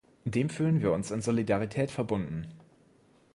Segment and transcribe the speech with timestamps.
[0.25, 2.47] Dem fühlen wir uns in Solidarität verbunden.